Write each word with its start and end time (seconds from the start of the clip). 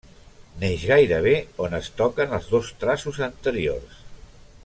Neix 0.61 0.85
gairebé 0.91 1.33
on 1.65 1.75
es 1.81 1.91
toquen 2.01 2.33
els 2.39 2.49
dos 2.55 2.73
traços 2.85 3.23
anteriors. 3.31 4.01